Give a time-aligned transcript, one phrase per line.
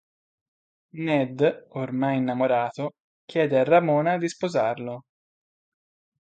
[1.03, 5.03] Ned, ormai innamorato, chiede a Ramona di sposarlo.